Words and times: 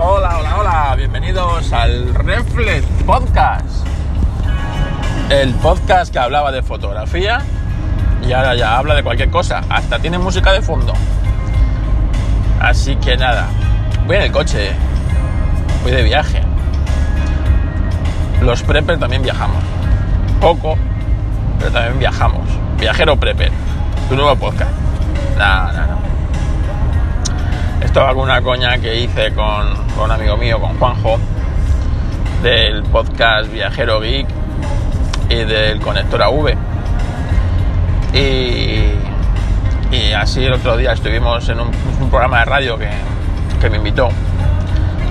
Hola, 0.00 0.38
hola, 0.38 0.56
hola, 0.60 0.94
bienvenidos 0.96 1.72
al 1.72 2.14
Reflex 2.14 2.86
Podcast. 3.04 3.84
El 5.28 5.52
podcast 5.54 6.12
que 6.12 6.20
hablaba 6.20 6.52
de 6.52 6.62
fotografía 6.62 7.40
y 8.24 8.32
ahora 8.32 8.54
ya 8.54 8.78
habla 8.78 8.94
de 8.94 9.02
cualquier 9.02 9.28
cosa, 9.28 9.64
hasta 9.68 9.98
tiene 9.98 10.16
música 10.18 10.52
de 10.52 10.62
fondo. 10.62 10.92
Así 12.60 12.94
que 12.94 13.16
nada, 13.16 13.48
voy 14.06 14.16
en 14.18 14.22
el 14.22 14.30
coche, 14.30 14.70
voy 15.82 15.90
de 15.90 16.04
viaje. 16.04 16.42
Los 18.40 18.62
prepper 18.62 19.00
también 19.00 19.22
viajamos. 19.24 19.64
Poco, 20.40 20.76
pero 21.58 21.72
también 21.72 21.98
viajamos. 21.98 22.46
Viajero 22.78 23.16
prepper, 23.16 23.50
tu 24.08 24.14
nuevo 24.14 24.36
podcast. 24.36 24.70
No. 25.36 26.17
Esto 27.80 28.00
es 28.00 28.08
alguna 28.08 28.42
coña 28.42 28.76
que 28.78 29.00
hice 29.00 29.32
con, 29.32 29.72
con 29.94 30.06
un 30.06 30.10
amigo 30.10 30.36
mío, 30.36 30.60
con 30.60 30.76
Juanjo, 30.78 31.18
del 32.42 32.82
podcast 32.82 33.52
Viajero 33.52 34.00
Geek 34.00 34.26
y 35.30 35.36
del 35.36 35.80
Conector 35.80 36.22
AV. 36.22 36.54
Y, 38.14 38.94
y 39.94 40.12
así 40.12 40.44
el 40.44 40.54
otro 40.54 40.76
día 40.76 40.92
estuvimos 40.92 41.48
en 41.48 41.60
un, 41.60 41.70
programa 42.10 42.40
de 42.40 42.44
radio 42.46 42.78
que, 42.78 42.90
que, 43.60 43.70
me 43.70 43.76
invitó, 43.76 44.08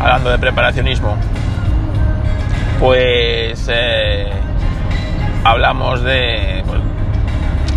hablando 0.01 0.29
de 0.29 0.37
preparacionismo. 0.37 1.15
Pues 2.79 3.65
eh, 3.71 4.29
hablamos 5.45 6.03
de, 6.03 6.63
pues, 6.67 6.81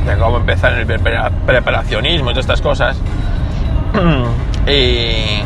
de 0.05 0.21
cómo 0.21 0.39
empezar 0.39 0.73
en 0.73 0.91
el 0.91 1.01
preparacionismo 1.47 2.31
y 2.31 2.35
todas 2.35 2.45
estas 2.45 2.61
cosas. 2.61 2.97
Y, 4.67 5.43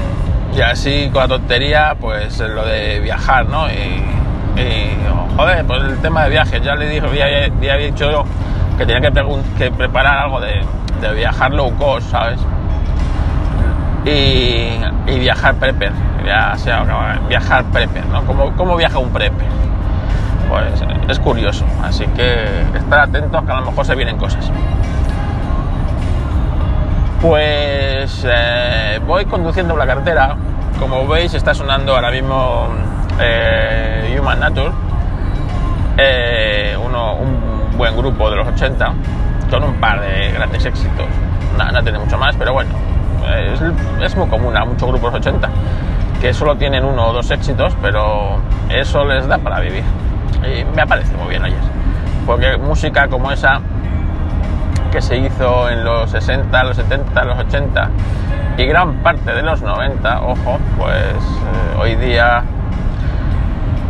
y, 0.57 0.61
así 0.61 1.09
con 1.13 1.23
la 1.23 1.29
tontería, 1.29 1.97
pues 2.01 2.39
lo 2.41 2.65
de 2.65 3.01
viajar, 3.01 3.47
¿no? 3.47 3.69
Y, 3.69 4.61
y 4.61 4.97
joder, 5.37 5.65
pues 5.65 5.83
el 5.85 5.99
tema 6.01 6.25
de 6.25 6.31
viajes, 6.31 6.63
ya 6.63 6.75
le 6.75 6.89
dije, 6.89 7.07
ya, 7.17 7.27
había 7.73 7.77
dicho 7.77 8.25
que 8.77 8.87
tenía 8.87 9.11
que, 9.11 9.23
que 9.59 9.71
preparar 9.71 10.19
algo 10.19 10.41
de, 10.41 10.65
de, 11.01 11.15
viajar 11.15 11.53
low 11.53 11.73
cost, 11.77 12.11
¿sabes? 12.11 12.41
Y, 14.05 14.81
y 15.07 15.19
viajar 15.19 15.55
prepper, 15.55 15.93
ya 16.27 16.57
sea 16.57 16.85
viajar 17.29 17.65
prepper, 17.67 18.05
¿no? 18.07 18.25
¿Cómo, 18.25 18.55
¿Cómo 18.57 18.77
viaja 18.77 18.99
un 18.99 19.11
prepper? 19.11 19.47
Pues 20.49 20.83
es 21.09 21.19
curioso, 21.21 21.65
así 21.83 22.07
que 22.09 22.45
estar 22.75 23.01
atentos 23.01 23.43
que 23.45 23.53
a 23.53 23.61
lo 23.61 23.67
mejor 23.67 23.87
se 23.87 23.95
vienen 23.95 24.19
cosas. 24.19 24.51
Pues 27.25 28.23
eh, 28.29 29.01
voy 29.07 29.25
conduciendo 29.25 29.75
la 29.79 29.87
carretera. 29.87 30.37
Como 30.79 31.09
veis, 31.09 31.33
está 31.33 31.55
sonando 31.55 31.95
ahora 31.95 32.11
mismo 32.11 32.69
eh, 33.19 34.15
Human 34.21 34.41
Nature, 34.41 34.71
eh, 35.97 36.77
uno, 36.85 37.15
un 37.15 37.79
buen 37.79 37.97
grupo 37.97 38.29
de 38.29 38.37
los 38.37 38.47
80, 38.49 38.93
con 39.49 39.65
un 39.65 39.73
par 39.77 40.03
de 40.03 40.33
grandes 40.33 40.67
éxitos. 40.67 41.07
No, 41.57 41.73
no 41.73 41.83
tiene 41.83 41.99
mucho 41.99 42.19
más, 42.19 42.37
pero 42.37 42.53
bueno, 42.53 42.73
es, 43.35 43.59
es, 44.03 44.17
muy 44.17 44.29
común 44.29 44.55
a 44.55 44.67
muchos 44.67 44.87
grupos 44.87 45.15
80 45.15 45.49
que 46.21 46.35
solo 46.35 46.57
tienen 46.57 46.85
uno 46.85 47.07
o 47.07 47.13
dos 47.15 47.31
éxitos, 47.31 47.75
pero 47.81 48.37
eso 48.69 49.03
les 49.07 49.27
da 49.27 49.39
para 49.39 49.61
vivir. 49.61 49.85
Y 50.43 50.63
me 50.77 50.87
parece 50.87 51.17
muy 51.17 51.31
bien, 51.31 51.43
ayer, 51.43 51.57
porque 52.27 52.59
música 52.59 53.09
como 53.09 53.33
esa 53.33 53.63
que 54.95 55.03
se 55.03 55.17
hizo 55.17 55.69
en 55.71 55.83
los 55.83 56.09
60, 56.13 56.63
los 56.63 56.77
70, 56.77 57.25
los 57.25 57.37
80 57.37 57.91
y 58.59 58.65
gran 58.65 58.95
parte 58.99 59.33
de 59.33 59.43
los 59.43 59.61
90, 59.61 60.23
ojo, 60.23 60.61
pues 60.79 60.95
eh, 60.95 61.81
hoy 61.81 61.97
día 61.97 62.45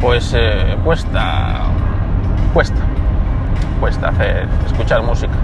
pues 0.00 0.33
eh, 0.34 0.78
cuesta, 0.83 1.64
cuesta, 2.55 2.80
cuesta 3.80 4.08
hacer, 4.08 4.48
escuchar 4.64 5.02
música 5.02 5.34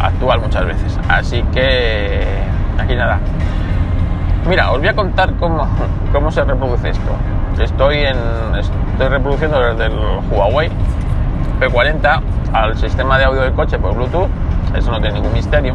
actual 0.00 0.40
muchas 0.40 0.64
veces. 0.64 0.98
Así 1.10 1.42
que 1.52 2.24
aquí 2.78 2.94
nada. 2.94 3.18
Mira, 4.48 4.72
os 4.72 4.78
voy 4.78 4.88
a 4.88 4.96
contar 4.96 5.34
cómo, 5.34 5.68
cómo 6.10 6.30
se 6.30 6.42
reproduce 6.42 6.88
esto. 6.88 7.10
Estoy, 7.62 7.98
en, 7.98 8.16
estoy 8.58 9.08
reproduciendo 9.08 9.60
desde 9.60 9.94
el 9.94 9.98
Huawei 10.30 10.70
P40 11.60 12.22
al 12.54 12.78
sistema 12.78 13.18
de 13.18 13.24
audio 13.24 13.42
del 13.42 13.52
coche 13.52 13.78
por 13.78 13.94
Bluetooth 13.94 14.30
eso 14.74 14.90
no 14.90 15.00
tiene 15.00 15.14
ningún 15.14 15.32
misterio. 15.32 15.74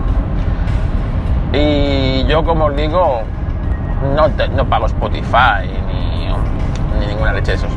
Y 1.53 2.23
yo, 2.25 2.43
como 2.43 2.65
os 2.65 2.75
digo, 2.75 3.21
no, 4.15 4.29
te, 4.31 4.47
no 4.49 4.65
pago 4.65 4.85
Spotify 4.87 5.67
ni, 5.87 6.27
ni, 6.99 7.07
ninguna 7.07 7.33
leche 7.33 7.51
de 7.51 7.57
esos. 7.57 7.71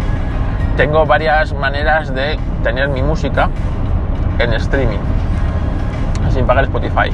Tengo 0.77 1.07
varias 1.07 1.53
maneras 1.55 2.15
de 2.15 2.39
tener 2.63 2.89
mi 2.89 3.03
música 3.03 3.49
en 4.39 4.53
streaming, 4.55 4.99
sin 6.31 6.47
pagar 6.47 6.65
Spotify. 6.65 7.11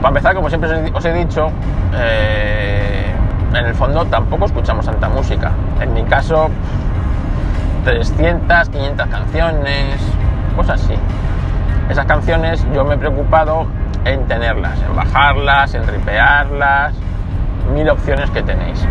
Para 0.00 0.08
empezar, 0.08 0.34
como 0.34 0.48
siempre 0.48 0.90
os 0.92 1.04
he 1.04 1.12
dicho, 1.12 1.50
eh, 1.94 3.12
en 3.50 3.66
el 3.66 3.74
fondo 3.74 4.04
tampoco 4.06 4.46
escuchamos 4.46 4.86
tanta 4.86 5.08
música. 5.08 5.52
En 5.80 5.92
mi 5.94 6.02
caso, 6.04 6.48
300, 7.84 8.68
500 8.68 9.06
canciones, 9.08 10.00
cosas 10.56 10.82
así 10.82 10.94
esas 11.88 12.06
canciones 12.06 12.66
yo 12.74 12.84
me 12.84 12.94
he 12.94 12.98
preocupado 12.98 13.66
en 14.04 14.26
tenerlas, 14.26 14.80
en 14.82 14.94
bajarlas, 14.94 15.74
en 15.74 15.86
ripearlas, 15.86 16.94
mil 17.72 17.88
opciones 17.88 18.30
que 18.30 18.42
tenéis. 18.42 18.86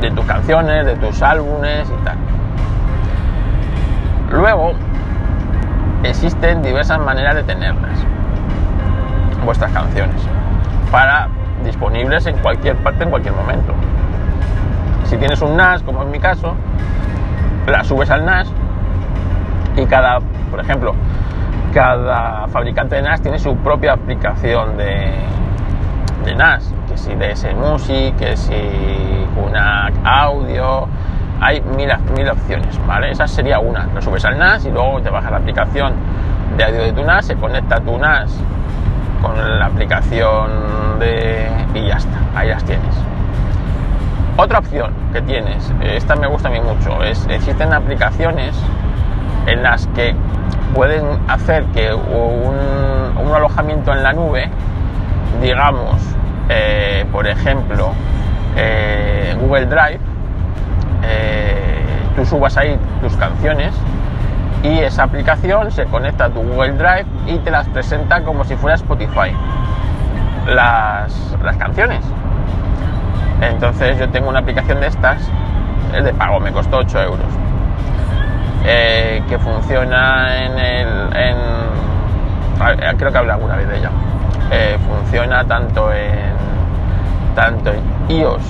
De 0.00 0.10
tus 0.10 0.24
canciones, 0.24 0.86
de 0.86 0.96
tus 0.96 1.22
álbumes 1.22 1.88
y 1.88 2.04
tal. 2.04 2.16
Luego, 4.30 4.72
existen 6.02 6.62
diversas 6.62 6.98
maneras 6.98 7.34
de 7.34 7.42
tenerlas, 7.44 7.98
vuestras 9.44 9.70
canciones, 9.72 10.20
para 10.90 11.28
disponibles 11.64 12.26
en 12.26 12.36
cualquier 12.38 12.76
parte, 12.76 13.04
en 13.04 13.10
cualquier 13.10 13.34
momento. 13.34 13.72
Si 15.04 15.16
tienes 15.16 15.40
un 15.42 15.56
NAS, 15.56 15.82
como 15.82 16.02
en 16.02 16.10
mi 16.10 16.18
caso, 16.18 16.54
la 17.66 17.84
subes 17.84 18.10
al 18.10 18.24
NAS 18.24 18.48
y 19.76 19.84
cada, 19.86 20.18
por 20.50 20.60
ejemplo, 20.60 20.94
cada 21.72 22.46
fabricante 22.48 22.96
de 22.96 23.02
NAS 23.02 23.22
tiene 23.22 23.38
su 23.38 23.56
propia 23.56 23.94
aplicación 23.94 24.76
de, 24.76 25.12
de 26.24 26.34
NAS, 26.34 26.72
que 26.88 26.96
si 26.96 27.14
DS 27.14 27.54
Music, 27.56 28.14
que 28.16 28.36
si 28.36 28.54
una 29.36 29.90
audio, 30.04 30.86
hay 31.40 31.60
mil, 31.60 31.88
mil 32.14 32.28
opciones, 32.28 32.78
¿vale? 32.86 33.10
Esa 33.10 33.26
sería 33.26 33.58
una, 33.58 33.86
lo 33.94 34.02
subes 34.02 34.24
al 34.24 34.38
NAS 34.38 34.66
y 34.66 34.70
luego 34.70 35.00
te 35.00 35.10
bajas 35.10 35.30
la 35.30 35.38
aplicación 35.38 35.94
de 36.56 36.64
audio 36.64 36.82
de 36.82 36.92
tu 36.92 37.02
NAS, 37.04 37.26
se 37.26 37.36
conecta 37.36 37.80
tu 37.80 37.98
NAS 37.98 38.32
con 39.22 39.58
la 39.58 39.66
aplicación 39.66 40.98
de... 40.98 41.48
y 41.74 41.86
ya 41.86 41.96
está, 41.96 42.18
ahí 42.34 42.48
las 42.48 42.64
tienes. 42.64 42.94
Otra 44.36 44.58
opción 44.58 44.92
que 45.12 45.22
tienes, 45.22 45.72
esta 45.82 46.16
me 46.16 46.26
gusta 46.26 46.48
a 46.48 46.52
mí 46.52 46.60
mucho, 46.60 47.02
es 47.02 47.26
existen 47.28 47.72
aplicaciones 47.72 48.54
en 49.46 49.62
las 49.62 49.86
que 49.88 50.14
pueden 50.74 51.04
hacer 51.28 51.64
que 51.66 51.92
un, 51.92 53.32
alojamiento 53.34 53.92
en 53.92 54.02
la 54.02 54.12
nube, 54.12 54.48
digamos, 55.40 55.96
eh, 56.50 57.06
por 57.10 57.26
ejemplo, 57.26 57.92
eh, 58.56 59.34
Google 59.40 59.66
Drive, 59.66 60.00
eh, 61.02 61.82
tú 62.14 62.26
subas 62.26 62.58
ahí 62.58 62.78
tus 63.00 63.16
canciones 63.16 63.74
y 64.62 64.80
esa 64.80 65.04
aplicación 65.04 65.72
se 65.72 65.86
conecta 65.86 66.26
a 66.26 66.28
tu 66.28 66.42
Google 66.42 66.72
Drive 66.72 67.06
y 67.26 67.38
te 67.38 67.50
las 67.50 67.66
presenta 67.68 68.22
como 68.22 68.44
si 68.44 68.54
fuera 68.54 68.76
Spotify. 68.76 69.34
Las, 70.46 71.36
las 71.42 71.56
canciones. 71.56 72.04
Entonces 73.40 73.98
yo 73.98 74.10
tengo 74.10 74.28
una 74.28 74.40
aplicación 74.40 74.78
de 74.80 74.88
estas, 74.88 75.22
es 75.94 76.04
de 76.04 76.12
pago, 76.12 76.38
me 76.38 76.52
costó 76.52 76.78
8 76.78 77.02
euros 77.02 77.51
eh, 78.64 79.22
que 79.28 79.38
funciona 79.38 80.44
en 80.44 80.58
el. 80.58 81.16
En, 81.16 81.36
creo 82.96 83.10
que 83.10 83.18
hablé 83.18 83.32
alguna 83.32 83.56
vez 83.56 83.68
de 83.68 83.78
ella. 83.78 83.90
Eh, 84.50 84.78
funciona 84.86 85.44
tanto 85.44 85.92
en, 85.92 86.34
tanto 87.34 87.70
en 87.70 87.80
iOS 88.16 88.42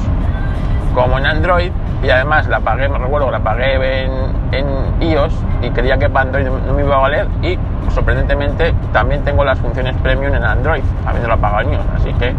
como 0.94 1.19
en 1.19 1.26
Android 1.26 1.70
y 2.03 2.11
además 2.11 2.49
la 2.49 2.61
pagué, 2.61 2.88
me 2.88 2.99
recuerdo 2.99 3.31
la 3.31 3.38
pagué 3.38 4.05
en, 4.05 4.12
en 4.53 4.67
iOS 5.00 5.32
y 5.62 5.70
creía 5.70 5.97
que 5.97 6.11
para 6.11 6.26
Android 6.26 6.47
no 6.67 6.75
me 6.75 6.82
iba 6.82 6.97
a 6.97 7.00
valer 7.00 7.29
y 7.43 7.59
sorprendentemente 7.91 8.75
también 8.93 9.23
tengo 9.23 9.44
las 9.44 9.59
funciones 9.59 9.94
premium 10.03 10.35
en 10.35 10.44
Android, 10.44 10.82
habiendo 11.06 11.29
la 11.29 11.37
pagado 11.37 11.62
en 11.62 11.75
iOS, 11.75 11.87
así 11.97 12.12
que 12.14 12.35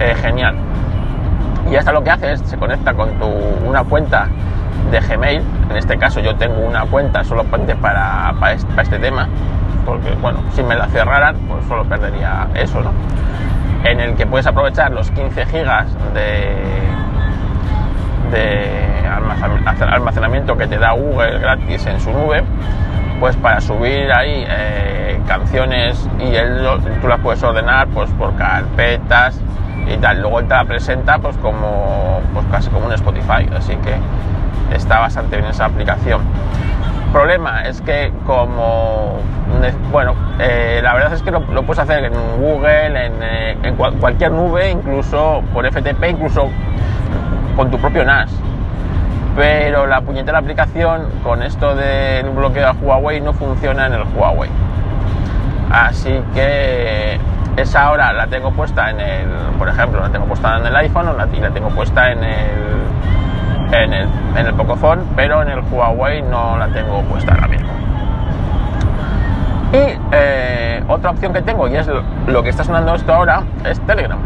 eh, 0.00 0.14
genial. 0.16 0.56
Y 1.70 1.76
hasta 1.76 1.92
lo 1.92 2.02
que 2.02 2.10
hace 2.10 2.32
es 2.32 2.40
se 2.40 2.56
conecta 2.56 2.94
con 2.94 3.10
tu, 3.18 3.26
una 3.26 3.84
cuenta 3.84 4.26
de 4.90 5.00
Gmail. 5.00 5.42
En 5.70 5.76
este 5.76 5.98
caso 5.98 6.20
yo 6.20 6.36
tengo 6.36 6.60
una 6.60 6.84
cuenta 6.86 7.24
solo 7.24 7.44
para, 7.44 8.34
para, 8.38 8.52
este, 8.52 8.70
para 8.70 8.82
este 8.82 8.98
tema, 8.98 9.28
porque 9.84 10.10
bueno, 10.20 10.40
si 10.54 10.62
me 10.62 10.74
la 10.74 10.86
cerraran, 10.88 11.36
pues 11.48 11.64
solo 11.66 11.84
perdería 11.84 12.48
eso, 12.54 12.80
¿no? 12.80 12.92
En 13.84 14.00
el 14.00 14.14
que 14.16 14.26
puedes 14.26 14.46
aprovechar 14.46 14.90
los 14.92 15.10
15 15.10 15.46
gigas 15.46 15.86
de, 16.14 16.56
almacenamiento 19.80 20.56
que 20.56 20.66
te 20.66 20.78
da 20.78 20.92
Google 20.92 21.38
gratis 21.38 21.86
en 21.86 22.00
su 22.00 22.10
nube, 22.12 22.42
pues 23.20 23.36
para 23.36 23.60
subir 23.60 24.12
ahí 24.12 24.44
eh, 24.48 25.20
canciones 25.26 26.08
y 26.18 26.34
él, 26.34 26.66
tú 27.00 27.08
las 27.08 27.20
puedes 27.20 27.42
ordenar 27.42 27.88
pues 27.88 28.10
por 28.10 28.34
carpetas 28.36 29.40
y 29.86 29.96
tal. 29.96 30.20
Luego 30.20 30.40
él 30.40 30.48
te 30.48 30.54
la 30.54 30.64
presenta 30.64 31.18
pues 31.18 31.36
como 31.38 32.20
pues 32.32 32.46
casi 32.50 32.68
como 32.70 32.86
un 32.86 32.92
Spotify, 32.92 33.48
así 33.56 33.76
que 33.76 33.94
está 34.72 35.00
bastante 35.00 35.36
bien 35.36 35.48
esa 35.48 35.66
aplicación. 35.66 36.22
Problema 37.12 37.62
es 37.62 37.80
que 37.80 38.12
como 38.26 39.18
bueno, 39.90 40.14
eh, 40.38 40.80
la 40.82 40.94
verdad 40.94 41.14
es 41.14 41.22
que 41.22 41.30
lo, 41.30 41.40
puedes 41.40 41.78
hacer 41.78 42.04
en 42.04 42.12
Google, 42.38 43.06
en, 43.06 43.12
eh, 43.22 43.74
cualquier 43.98 44.32
nube, 44.32 44.70
incluso 44.70 45.42
por 45.54 45.66
FTP, 45.66 46.10
incluso 46.10 46.48
con 47.56 47.70
tu 47.70 47.78
propio 47.78 48.04
NAS 48.04 48.30
pero 49.38 49.86
la 49.86 50.00
puñetera 50.00 50.38
aplicación 50.38 51.02
con 51.22 51.44
esto 51.44 51.76
del 51.76 52.28
bloqueo 52.30 52.74
de 52.74 52.80
Huawei 52.80 53.20
no 53.20 53.32
funciona 53.32 53.86
en 53.86 53.92
el 53.92 54.02
Huawei. 54.16 54.50
Así 55.70 56.20
que 56.34 57.20
esa 57.56 57.84
ahora 57.84 58.12
la 58.12 58.26
tengo 58.26 58.50
puesta 58.50 58.90
en 58.90 58.98
el, 58.98 59.28
por 59.56 59.68
ejemplo, 59.68 60.00
la 60.00 60.10
tengo 60.10 60.26
puesta 60.26 60.58
en 60.58 60.66
el 60.66 60.74
iPhone 60.74 61.06
y 61.32 61.40
la 61.40 61.50
tengo 61.50 61.68
puesta 61.68 62.10
en 62.10 62.24
el, 62.24 62.67
en 63.72 63.92
el, 63.92 64.08
en 64.36 64.46
el 64.46 64.54
Pocophone, 64.54 65.02
pero 65.16 65.42
en 65.42 65.48
el 65.48 65.60
Huawei 65.70 66.22
no 66.22 66.56
la 66.58 66.68
tengo 66.68 67.02
puesta 67.02 67.32
ahora 67.34 67.48
mismo. 67.48 67.68
Y 69.72 69.98
eh, 70.12 70.82
otra 70.88 71.10
opción 71.10 71.32
que 71.32 71.42
tengo, 71.42 71.68
y 71.68 71.76
es 71.76 71.88
lo 72.26 72.42
que 72.42 72.48
está 72.48 72.64
sonando 72.64 72.94
esto 72.94 73.12
ahora, 73.12 73.42
es 73.64 73.80
Telegram 73.80 74.18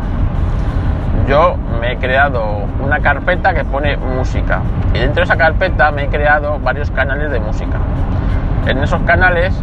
yo 1.26 1.56
me 1.80 1.92
he 1.92 1.96
creado 1.96 2.62
una 2.84 3.00
carpeta 3.00 3.54
que 3.54 3.64
pone 3.64 3.96
música 3.96 4.60
y 4.92 4.98
dentro 4.98 5.16
de 5.16 5.22
esa 5.22 5.36
carpeta 5.36 5.90
me 5.90 6.04
he 6.04 6.08
creado 6.08 6.58
varios 6.58 6.90
canales 6.90 7.30
de 7.30 7.40
música. 7.40 7.78
En 8.66 8.78
esos 8.82 9.00
canales 9.02 9.54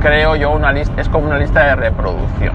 creo 0.00 0.36
yo 0.36 0.50
una 0.50 0.72
lista, 0.72 1.00
es 1.00 1.08
como 1.08 1.26
una 1.26 1.38
lista 1.38 1.64
de 1.64 1.76
reproducción. 1.76 2.54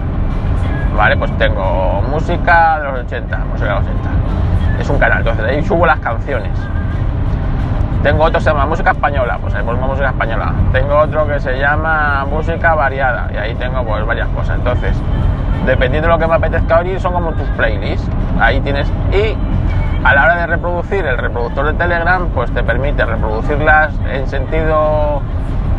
Vale, 0.96 1.18
pues 1.18 1.32
tengo 1.38 2.02
música 2.10 2.80
de 2.80 2.86
los 2.86 3.06
80, 3.06 3.38
música 3.52 3.70
de 3.70 3.76
los 3.76 3.84
80. 3.84 4.10
Es 4.86 4.92
un 4.92 5.00
canal, 5.00 5.18
entonces 5.18 5.44
ahí 5.44 5.64
subo 5.64 5.84
las 5.88 5.98
canciones. 5.98 6.52
Tengo 8.04 8.24
otro 8.24 8.38
que 8.38 8.44
se 8.44 8.52
llama 8.52 8.68
música 8.68 8.92
española, 8.92 9.40
pues 9.42 9.56
ahí 9.56 9.64
pongo 9.64 9.88
música 9.88 10.10
española. 10.10 10.54
Tengo 10.72 10.96
otro 11.00 11.26
que 11.26 11.40
se 11.40 11.58
llama 11.58 12.24
música 12.30 12.76
variada 12.76 13.28
y 13.34 13.38
ahí 13.38 13.56
tengo 13.56 13.84
pues 13.84 14.06
varias 14.06 14.28
cosas. 14.28 14.58
Entonces, 14.60 14.96
dependiendo 15.66 16.08
de 16.08 16.14
lo 16.14 16.20
que 16.20 16.28
me 16.28 16.36
apetezca 16.36 16.82
oír, 16.82 17.00
son 17.00 17.14
como 17.14 17.32
tus 17.32 17.48
playlists. 17.58 18.08
Ahí 18.40 18.62
tienes. 18.62 18.88
Y 19.12 19.36
a 20.04 20.14
la 20.14 20.24
hora 20.24 20.36
de 20.36 20.46
reproducir 20.46 21.04
el 21.04 21.18
reproductor 21.18 21.66
de 21.66 21.74
Telegram, 21.74 22.28
pues 22.36 22.52
te 22.52 22.62
permite 22.62 23.04
reproducirlas 23.06 23.92
en 24.14 24.28
sentido. 24.28 25.24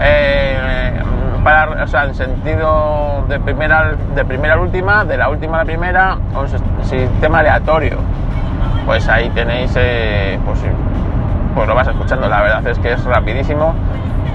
Eh, 0.01 1.01
para, 1.45 1.85
o 1.85 1.87
sea, 1.87 2.07
en 2.07 2.15
sentido 2.17 3.25
de 3.29 3.39
primera, 3.39 3.93
de 4.17 4.25
primera 4.25 4.55
a 4.55 4.59
última, 4.59 5.05
de 5.05 5.17
la 5.17 5.29
última 5.29 5.59
a 5.59 5.61
la 5.61 5.65
primera, 5.65 6.19
o 6.35 6.41
un 6.41 6.85
sistema 6.85 7.39
aleatorio. 7.39 7.99
Pues 8.87 9.09
ahí 9.09 9.29
tenéis, 9.31 9.75
eh, 9.77 10.39
pues, 10.47 10.61
pues 11.55 11.69
lo 11.69 11.75
vas 11.75 11.89
escuchando. 11.89 12.29
La 12.29 12.41
verdad 12.41 12.67
es 12.67 12.79
que 12.79 12.93
es 12.93 13.05
rapidísimo 13.05 13.75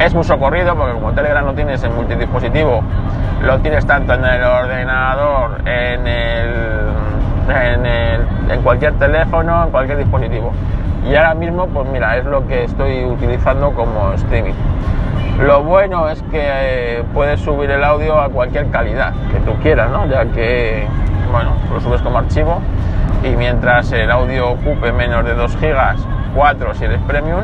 es 0.05 0.13
muy 0.15 0.23
socorrido 0.23 0.75
porque 0.75 0.93
como 0.93 1.11
Telegram 1.13 1.45
lo 1.45 1.53
tienes 1.53 1.83
en 1.83 1.95
multidispositivo, 1.95 2.81
lo 3.43 3.59
tienes 3.59 3.85
tanto 3.85 4.13
en 4.13 4.25
el 4.25 4.43
ordenador, 4.43 5.61
en, 5.65 6.07
el, 6.07 6.79
en, 8.49 8.61
cualquier 8.63 8.93
teléfono, 8.93 9.65
en 9.65 9.71
cualquier 9.71 9.99
dispositivo. 9.99 10.51
Y 11.07 11.15
ahora 11.15 11.33
mismo, 11.35 11.67
pues 11.67 11.87
mira, 11.89 12.17
es 12.17 12.25
lo 12.25 12.47
que 12.47 12.63
estoy 12.63 13.05
utilizando 13.05 13.71
como 13.73 14.13
streaming. 14.13 14.53
Lo 15.39 15.63
bueno 15.63 16.09
es 16.09 16.21
que 16.23 16.41
eh, 16.43 17.03
puedes 17.13 17.39
subir 17.39 17.69
el 17.71 17.83
audio 17.83 18.19
a 18.19 18.29
cualquier 18.29 18.69
calidad 18.69 19.13
que 19.31 19.39
tú 19.39 19.53
quieras, 19.61 19.89
¿no? 19.89 20.05
Ya 20.07 20.25
que, 20.25 20.87
bueno, 21.31 21.51
lo 21.71 21.79
subes 21.79 22.01
como 22.01 22.19
archivo 22.19 22.61
y 23.23 23.29
mientras 23.35 23.91
el 23.91 24.09
audio 24.09 24.51
ocupe 24.51 24.91
menos 24.91 25.23
de 25.25 25.33
2 25.33 25.57
gigas, 25.57 25.97
4 26.35 26.75
si 26.75 26.85
eres 26.85 26.99
premium, 27.07 27.41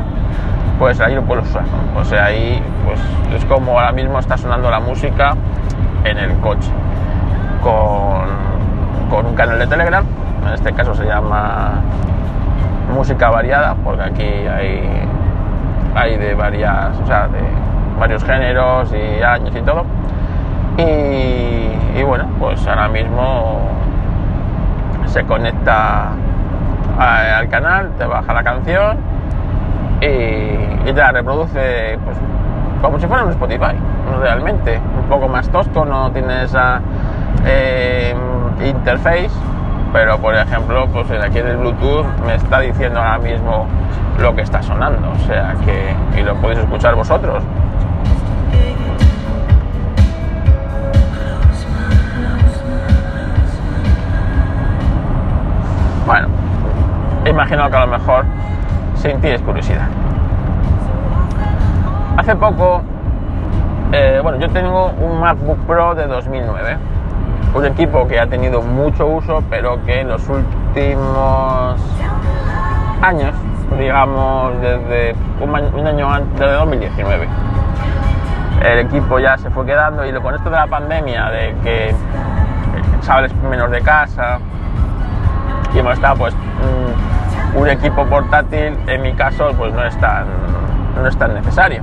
pues 0.78 1.00
ahí 1.00 1.14
lo 1.14 1.22
puedes 1.22 1.48
usar. 1.48 1.64
O 1.96 2.04
sea, 2.04 2.26
ahí 2.26 2.62
pues 2.84 3.00
es 3.34 3.44
como 3.44 3.72
ahora 3.78 3.92
mismo 3.92 4.18
está 4.18 4.36
sonando 4.36 4.70
la 4.70 4.80
música 4.80 5.34
en 6.04 6.18
el 6.18 6.32
coche 6.40 6.70
con, 7.62 9.10
con 9.10 9.26
un 9.26 9.34
canal 9.34 9.58
de 9.58 9.66
Telegram, 9.66 10.04
en 10.46 10.54
este 10.54 10.72
caso 10.72 10.94
se 10.94 11.04
llama 11.04 11.80
música 12.94 13.30
variada, 13.30 13.74
porque 13.84 14.02
aquí 14.02 14.22
hay, 14.22 15.06
hay 15.94 16.16
de 16.16 16.34
varias, 16.34 16.98
o 16.98 17.06
sea, 17.06 17.28
de 17.28 17.40
varios 17.98 18.24
géneros 18.24 18.92
y 18.92 19.22
años 19.22 19.54
y 19.54 19.62
todo. 19.62 19.84
Y, 20.78 21.98
y 21.98 22.02
bueno, 22.04 22.28
pues 22.38 22.66
ahora 22.66 22.88
mismo 22.88 23.77
se 25.08 25.24
conecta 25.24 26.12
al 26.98 27.48
canal, 27.48 27.92
te 27.98 28.04
baja 28.04 28.32
la 28.32 28.42
canción 28.42 28.98
y, 30.00 30.84
te 30.84 30.92
la 30.94 31.12
reproduce 31.12 31.98
pues, 32.04 32.16
como 32.80 32.98
si 32.98 33.06
fuera 33.06 33.24
un 33.24 33.30
Spotify, 33.30 33.74
realmente. 34.20 34.80
Un 35.00 35.08
poco 35.08 35.28
más 35.28 35.48
tosco, 35.48 35.84
no 35.84 36.10
tiene 36.12 36.44
esa 36.44 36.80
eh, 37.44 38.14
interface, 38.64 39.30
pero 39.92 40.18
por 40.18 40.34
ejemplo, 40.34 40.86
pues 40.92 41.10
aquí 41.22 41.38
en 41.38 41.48
el 41.48 41.56
Bluetooth 41.56 42.06
me 42.26 42.34
está 42.34 42.60
diciendo 42.60 43.00
ahora 43.00 43.18
mismo 43.18 43.66
lo 44.20 44.34
que 44.34 44.42
está 44.42 44.62
sonando, 44.62 45.10
o 45.10 45.26
sea 45.26 45.54
que, 45.64 46.20
y 46.20 46.22
lo 46.22 46.34
podéis 46.36 46.60
escuchar 46.60 46.94
vosotros. 46.94 47.42
Imagino 57.38 57.70
que 57.70 57.76
a 57.76 57.86
lo 57.86 57.86
mejor 57.86 58.24
tienes 59.00 59.40
curiosidad. 59.42 59.86
Hace 62.16 62.34
poco, 62.34 62.82
eh, 63.92 64.18
bueno, 64.20 64.38
yo 64.40 64.50
tengo 64.50 64.90
un 65.00 65.20
MacBook 65.20 65.58
Pro 65.64 65.94
de 65.94 66.08
2009, 66.08 66.76
un 67.54 67.64
equipo 67.64 68.08
que 68.08 68.18
ha 68.18 68.26
tenido 68.26 68.60
mucho 68.60 69.06
uso, 69.06 69.44
pero 69.48 69.84
que 69.84 70.00
en 70.00 70.08
los 70.08 70.28
últimos 70.28 71.80
años, 73.02 73.32
digamos 73.78 74.60
desde 74.60 75.14
un 75.40 75.86
año 75.86 76.12
antes, 76.12 76.40
desde 76.40 76.54
2019, 76.54 77.28
el 78.64 78.78
equipo 78.80 79.20
ya 79.20 79.38
se 79.38 79.48
fue 79.50 79.64
quedando 79.64 80.04
y 80.04 80.12
con 80.20 80.34
esto 80.34 80.50
de 80.50 80.56
la 80.56 80.66
pandemia, 80.66 81.30
de 81.30 81.54
que 81.62 81.94
sales 83.02 83.32
menos 83.48 83.70
de 83.70 83.80
casa 83.80 84.40
y 85.72 85.78
hemos 85.78 85.92
estado 85.94 86.16
pues 86.16 86.34
un 87.54 87.68
equipo 87.68 88.04
portátil 88.06 88.78
en 88.86 89.02
mi 89.02 89.12
caso 89.14 89.52
pues 89.56 89.72
no 89.72 89.84
es 89.84 89.96
tan, 89.98 90.26
no 90.96 91.06
es 91.06 91.16
tan 91.16 91.34
necesario. 91.34 91.82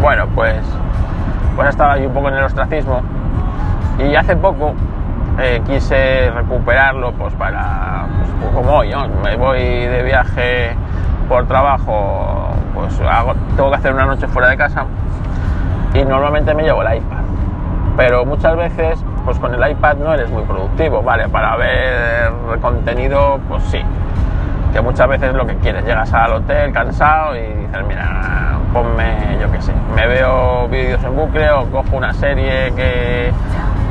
Bueno, 0.00 0.26
pues, 0.34 0.60
pues 1.54 1.68
estaba 1.68 1.94
ahí 1.94 2.06
un 2.06 2.12
poco 2.12 2.28
en 2.28 2.34
el 2.34 2.44
ostracismo 2.44 3.02
y 3.98 4.14
hace 4.14 4.36
poco 4.36 4.74
eh, 5.38 5.62
quise 5.66 6.30
recuperarlo 6.30 7.12
pues 7.12 7.34
para, 7.34 8.06
pues, 8.40 8.52
como 8.54 8.70
hoy, 8.72 8.92
me 9.22 9.36
voy 9.36 9.60
de 9.60 10.02
viaje 10.02 10.76
por 11.28 11.46
trabajo, 11.46 12.48
pues 12.74 13.00
tengo 13.56 13.70
que 13.70 13.76
hacer 13.76 13.92
una 13.92 14.06
noche 14.06 14.26
fuera 14.28 14.48
de 14.48 14.56
casa 14.56 14.84
y 15.94 16.04
normalmente 16.04 16.54
me 16.54 16.62
llevo 16.62 16.82
el 16.82 16.98
iPad. 16.98 17.22
Pero 17.96 18.26
muchas 18.26 18.56
veces, 18.56 19.02
pues 19.24 19.38
con 19.38 19.54
el 19.54 19.70
iPad 19.70 19.96
no 19.96 20.12
eres 20.12 20.30
muy 20.30 20.42
productivo, 20.42 21.02
¿vale? 21.02 21.28
Para 21.28 21.56
ver 21.56 22.30
contenido, 22.60 23.40
pues 23.48 23.62
sí, 23.64 23.80
que 24.76 24.82
muchas 24.82 25.08
veces 25.08 25.32
lo 25.32 25.46
que 25.46 25.56
quieres, 25.56 25.86
llegas 25.86 26.12
al 26.12 26.34
hotel 26.34 26.70
cansado 26.70 27.34
y 27.34 27.40
dices, 27.40 27.82
mira, 27.88 28.58
ponme, 28.74 29.38
yo 29.40 29.50
qué 29.50 29.62
sé, 29.62 29.72
me 29.94 30.06
veo 30.06 30.68
vídeos 30.68 31.02
en 31.02 31.16
bucle 31.16 31.50
o 31.50 31.64
cojo 31.70 31.96
una 31.96 32.12
serie 32.12 32.70
que, 32.76 33.32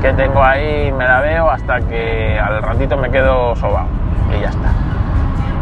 que 0.04 0.14
tengo 0.14 0.44
ahí, 0.44 0.92
me 0.92 1.06
la 1.06 1.22
veo 1.22 1.50
hasta 1.50 1.82
que 1.82 2.40
al 2.40 2.62
ratito 2.62 2.98
me 2.98 3.10
quedo 3.10 3.56
sobado 3.56 3.88
y 4.30 4.42
ya 4.42 4.50
está. 4.50 4.70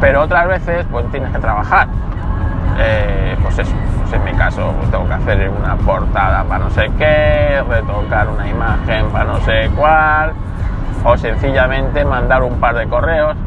Pero 0.02 0.24
otras 0.24 0.46
veces 0.46 0.86
pues 0.92 1.10
tienes 1.10 1.32
que 1.32 1.40
trabajar. 1.40 1.88
Eh, 2.80 3.38
pues 3.42 3.60
eso, 3.60 3.72
pues 4.02 4.12
en 4.12 4.26
mi 4.26 4.34
caso 4.34 4.74
pues 4.78 4.92
tengo 4.92 5.08
que 5.08 5.14
hacer 5.14 5.50
una 5.50 5.78
portada 5.78 6.44
para 6.44 6.66
no 6.66 6.70
sé 6.70 6.92
qué, 6.98 7.64
retocar 7.70 8.28
una 8.28 8.46
imagen 8.46 9.06
para 9.10 9.24
no 9.24 9.40
sé 9.40 9.72
cuál, 9.74 10.34
o 11.06 11.16
sencillamente 11.16 12.04
mandar 12.04 12.44
un 12.44 12.60
par 12.60 12.76
de 12.76 12.90
correos 12.90 13.38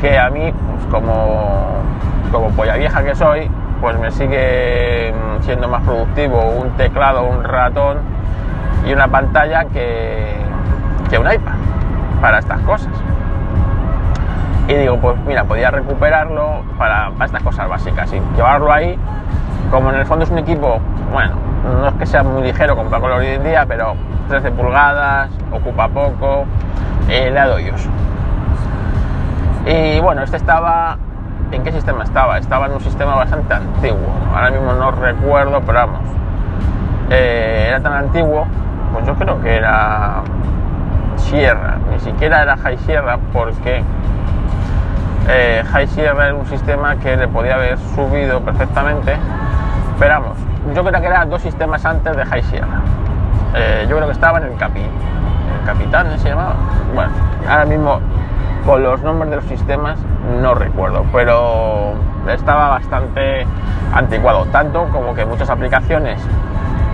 que 0.00 0.18
a 0.18 0.30
mí 0.30 0.52
como, 0.90 1.82
como 2.30 2.50
polla 2.50 2.76
vieja 2.76 3.02
que 3.02 3.14
soy, 3.14 3.50
pues 3.80 3.98
me 3.98 4.10
sigue 4.10 5.12
siendo 5.40 5.68
más 5.68 5.82
productivo 5.82 6.40
un 6.50 6.70
teclado, 6.76 7.24
un 7.24 7.44
ratón 7.44 7.98
y 8.86 8.92
una 8.92 9.08
pantalla 9.08 9.64
que, 9.66 10.36
que 11.10 11.18
un 11.18 11.30
iPad 11.30 11.54
para 12.20 12.38
estas 12.38 12.60
cosas. 12.60 12.92
Y 14.68 14.74
digo, 14.74 14.98
pues 14.98 15.16
mira, 15.26 15.44
podía 15.44 15.70
recuperarlo 15.70 16.62
para, 16.76 17.10
para 17.12 17.24
estas 17.24 17.42
cosas 17.42 17.68
básicas 17.68 18.12
y 18.12 18.20
llevarlo 18.36 18.72
ahí. 18.72 18.98
Como 19.70 19.90
en 19.90 19.96
el 19.96 20.06
fondo 20.06 20.24
es 20.24 20.30
un 20.30 20.38
equipo, 20.38 20.80
bueno, 21.12 21.36
no 21.64 21.88
es 21.88 21.94
que 21.94 22.06
sea 22.06 22.22
muy 22.22 22.42
ligero 22.42 22.76
comparado 22.76 23.16
hoy 23.16 23.26
en 23.26 23.44
día, 23.44 23.64
pero 23.66 23.94
13 24.28 24.50
pulgadas, 24.52 25.30
ocupa 25.52 25.88
poco, 25.88 26.44
eh, 27.08 27.30
le 27.30 27.40
doy 27.40 27.70
uso. 27.70 27.88
Y 29.66 30.00
bueno, 30.00 30.22
este 30.22 30.36
estaba. 30.36 30.96
¿En 31.50 31.62
qué 31.62 31.72
sistema 31.72 32.04
estaba? 32.04 32.38
Estaba 32.38 32.66
en 32.66 32.72
un 32.72 32.80
sistema 32.80 33.14
bastante 33.14 33.54
antiguo. 33.54 34.12
Ahora 34.34 34.50
mismo 34.50 34.72
no 34.72 34.90
recuerdo, 34.90 35.60
pero 35.62 35.78
vamos. 35.78 36.00
Eh, 37.10 37.66
era 37.68 37.80
tan 37.80 37.94
antiguo, 37.94 38.46
pues 38.92 39.06
yo 39.06 39.14
creo 39.14 39.40
que 39.40 39.56
era 39.56 40.22
Sierra. 41.16 41.76
Ni 41.90 41.98
siquiera 42.00 42.42
era 42.42 42.56
High 42.56 42.78
Sierra 42.78 43.18
porque 43.32 43.82
eh, 45.28 45.64
High 45.70 45.86
Sierra 45.88 46.26
era 46.26 46.34
un 46.34 46.46
sistema 46.46 46.96
que 46.96 47.16
le 47.16 47.28
podía 47.28 47.54
haber 47.54 47.78
subido 47.78 48.40
perfectamente. 48.40 49.16
Pero 49.98 50.20
vamos, 50.20 50.38
yo 50.74 50.84
creo 50.84 51.00
que 51.00 51.06
eran 51.06 51.30
dos 51.30 51.42
sistemas 51.42 51.84
antes 51.84 52.16
de 52.16 52.24
High 52.26 52.42
Sierra. 52.42 52.80
Eh, 53.54 53.86
yo 53.88 53.96
creo 53.96 54.06
que 54.06 54.12
estaba 54.12 54.38
en 54.38 54.44
el 54.44 54.56
Capi. 54.56 54.80
El 54.80 55.66
Capitán 55.66 56.18
se 56.18 56.28
llamaba. 56.28 56.54
Bueno, 56.94 57.12
ahora 57.48 57.64
mismo 57.64 58.00
con 58.68 58.82
los 58.82 59.00
nombres 59.00 59.30
de 59.30 59.36
los 59.36 59.46
sistemas 59.46 59.98
no 60.42 60.52
recuerdo, 60.54 61.02
pero 61.10 61.94
estaba 62.28 62.68
bastante 62.68 63.46
anticuado, 63.94 64.44
tanto 64.52 64.86
como 64.92 65.14
que 65.14 65.24
muchas 65.24 65.48
aplicaciones, 65.48 66.20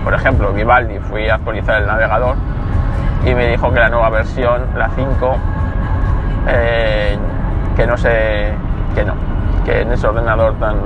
por 0.05 0.15
ejemplo, 0.15 0.53
Vivaldi, 0.53 1.01
fui 1.01 1.29
a 1.29 1.35
actualizar 1.35 1.83
el 1.83 1.89
navegador 1.89 2.37
y 3.27 3.35
me 3.35 3.49
dijo 3.49 3.73
que 3.73 3.81
la 3.81 3.89
nueva 3.89 4.09
versión, 4.11 4.69
la 4.77 4.89
5, 4.91 5.37
eh, 6.47 7.19
que 7.75 7.87
no 7.89 7.97
sé, 7.97 8.53
que 8.95 9.05
no, 9.05 9.15
que 9.65 9.81
en 9.81 9.91
ese 9.91 10.07
ordenador 10.07 10.55
tan, 10.61 10.77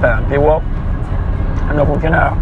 tan 0.00 0.12
antiguo 0.18 0.62
no 1.74 1.84
funcionaba. 1.84 2.34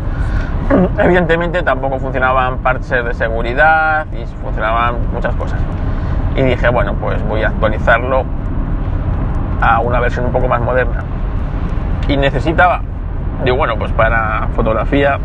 Evidentemente 0.98 1.62
tampoco 1.62 1.98
funcionaban 1.98 2.58
parches 2.58 3.02
de 3.02 3.14
seguridad 3.14 4.04
y 4.12 4.26
funcionaban 4.42 5.10
muchas 5.10 5.34
cosas. 5.36 5.58
Y 6.38 6.42
dije, 6.42 6.68
bueno, 6.68 6.94
pues 6.94 7.20
voy 7.26 7.42
a 7.42 7.48
actualizarlo 7.48 8.24
a 9.60 9.80
una 9.80 9.98
versión 9.98 10.26
un 10.26 10.30
poco 10.30 10.46
más 10.46 10.60
moderna. 10.60 11.02
Y 12.06 12.16
necesitaba, 12.16 12.80
digo, 13.42 13.56
bueno, 13.56 13.76
pues 13.76 13.90
para 13.90 14.46
fotografía, 14.54 15.18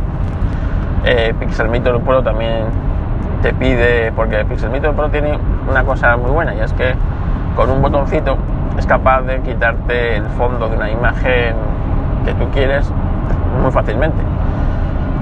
eh, 1.05 1.31
Pixelmator 1.39 2.01
Pro 2.01 2.23
también 2.23 2.63
te 3.43 3.53
pide, 3.53 4.11
porque 4.13 4.43
Pixelmator 4.43 4.95
Pro 4.95 5.09
tiene 5.09 5.37
una 5.69 5.83
cosa 5.83 6.17
muy 6.17 6.31
buena 6.31 6.55
y 6.55 6.61
es 6.61 6.73
que 6.73 6.95
con 7.55 7.69
un 7.69 7.83
botoncito 7.83 8.35
es 8.79 8.87
capaz 8.87 9.21
de 9.21 9.39
quitarte 9.41 10.17
el 10.17 10.25
fondo 10.29 10.67
de 10.67 10.77
una 10.77 10.89
imagen 10.89 11.55
que 12.25 12.33
tú 12.33 12.49
quieres 12.49 12.91
muy 13.61 13.71
fácilmente. 13.71 14.17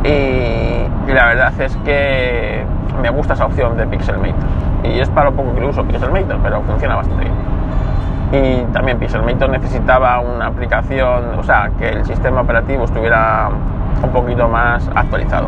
Y, 0.05 1.11
la 1.11 1.25
verdad 1.25 1.51
es 1.59 1.75
que 1.83 2.63
me 3.01 3.09
gusta 3.09 3.33
esa 3.33 3.45
opción 3.45 3.75
de 3.75 3.85
Pixelmator. 3.87 4.60
Y 4.83 4.99
es 4.99 5.09
para 5.09 5.29
lo 5.29 5.35
poco 5.35 5.53
que 5.53 5.61
lo 5.61 5.69
uso 5.69 5.83
Pixelmator, 5.83 6.37
pero 6.41 6.61
funciona 6.61 6.95
bastante 6.95 7.25
bien. 7.25 7.35
Y 8.33 8.63
también 8.71 8.97
Pixelmator 8.97 9.49
necesitaba 9.49 10.19
una 10.19 10.47
aplicación, 10.47 11.37
o 11.37 11.43
sea, 11.43 11.69
que 11.77 11.89
el 11.89 12.05
sistema 12.05 12.41
operativo 12.41 12.85
estuviera 12.85 13.49
un 14.01 14.09
poquito 14.11 14.47
más 14.47 14.89
actualizado. 14.95 15.47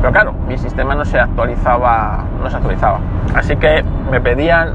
Pero 0.00 0.12
claro, 0.12 0.32
mi 0.46 0.56
sistema 0.56 0.94
no 0.94 1.04
se 1.04 1.18
actualizaba, 1.18 2.24
no 2.40 2.48
se 2.48 2.56
actualizaba. 2.56 3.00
Así 3.34 3.56
que 3.56 3.84
me 4.10 4.20
pedían, 4.20 4.74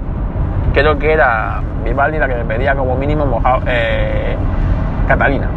creo 0.74 1.00
que 1.00 1.14
era 1.14 1.62
Vivaldi 1.84 2.20
la 2.20 2.28
que 2.28 2.36
me 2.36 2.44
pedía 2.44 2.76
como 2.76 2.96
mínimo 2.98 3.26
mojado, 3.26 3.62
eh, 3.66 4.36
Catalina. 5.08 5.48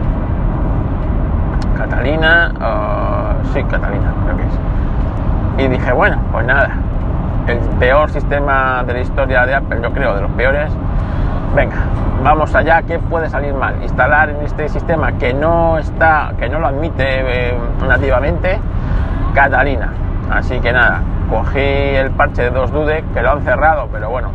Catalina, 1.76 2.52
sí, 3.52 3.62
Catalina, 3.64 4.12
creo 4.24 4.36
que 4.36 4.42
es. 4.44 5.64
Y 5.64 5.68
dije, 5.68 5.92
bueno, 5.92 6.18
pues 6.30 6.46
nada, 6.46 6.70
el 7.46 7.58
peor 7.78 8.10
sistema 8.10 8.82
de 8.84 8.92
la 8.94 9.00
historia 9.00 9.46
de 9.46 9.54
Apple, 9.54 9.80
yo 9.82 9.92
creo, 9.92 10.14
de 10.14 10.22
los 10.22 10.30
peores. 10.32 10.70
Venga, 11.54 11.76
vamos 12.22 12.54
allá, 12.54 12.82
¿qué 12.82 12.98
puede 12.98 13.30
salir 13.30 13.54
mal? 13.54 13.82
Instalar 13.82 14.30
en 14.30 14.42
este 14.42 14.68
sistema 14.68 15.12
que 15.12 15.32
no 15.32 15.78
está, 15.78 16.32
que 16.38 16.48
no 16.48 16.58
lo 16.58 16.66
admite 16.66 17.04
eh, 17.06 17.54
nativamente, 17.86 18.58
Catalina. 19.34 19.92
Así 20.30 20.58
que 20.60 20.72
nada, 20.72 21.00
cogí 21.30 21.58
el 21.60 22.10
parche 22.10 22.42
de 22.42 22.50
2 22.50 22.72
Dude, 22.72 23.04
que 23.14 23.22
lo 23.22 23.30
han 23.30 23.42
cerrado, 23.42 23.88
pero 23.92 24.10
bueno, 24.10 24.30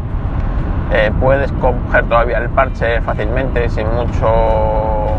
eh, 0.94 1.12
puedes 1.20 1.52
coger 1.54 2.06
todavía 2.06 2.38
el 2.40 2.50
parche 2.50 3.02
fácilmente, 3.02 3.70
sin 3.70 3.88
mucho 3.94 5.18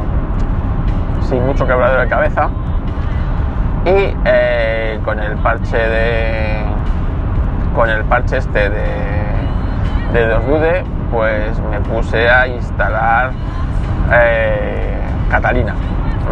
sin 1.23 1.47
mucho 1.47 1.67
quebradero 1.67 2.03
de 2.03 2.09
cabeza 2.09 2.51
y 3.87 4.15
eh, 4.25 5.01
con 5.05 5.19
el 5.19 5.35
parche 5.37 5.77
de 5.77 6.72
con 7.75 7.89
el 7.89 8.05
parche 8.05 8.39
este 8.39 8.71
de, 8.71 8.85
de 10.13 10.37
2Dude 10.37 10.85
pues 11.11 11.59
me 11.71 11.81
puse 11.81 12.29
a 12.29 12.47
instalar 12.47 13.31
eh, 14.13 14.99
Catalina. 15.31 15.75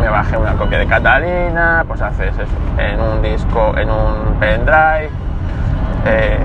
Me 0.01 0.09
bajé 0.09 0.37
una 0.37 0.55
copia 0.55 0.79
de 0.79 0.87
Catalina 0.87 1.85
pues 1.87 2.01
haces 2.01 2.35
eso 2.35 2.53
en 2.79 3.01
un 3.01 3.23
disco 3.23 3.75
en 3.77 3.91
un 3.91 4.37
pendrive 4.39 5.11
eh, 6.07 6.39